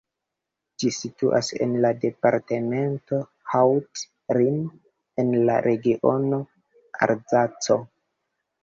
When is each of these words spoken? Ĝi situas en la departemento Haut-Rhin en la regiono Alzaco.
Ĝi 0.83 0.89
situas 0.95 1.49
en 1.65 1.75
la 1.83 1.91
departemento 2.05 3.19
Haut-Rhin 3.53 4.59
en 5.25 5.33
la 5.51 5.61
regiono 5.71 6.43
Alzaco. 7.09 7.81